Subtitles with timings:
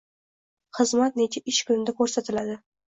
[0.79, 2.61] Xizmat necha ish kunida ko'rsatiladi?